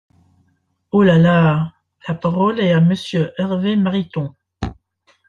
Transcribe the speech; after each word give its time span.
Oh 0.91 1.03
là 1.03 1.19
là! 1.19 1.73
La 2.07 2.15
parole 2.15 2.59
est 2.59 2.71
à 2.71 2.81
Monsieur 2.81 3.33
Hervé 3.37 3.75
Mariton. 3.75 4.33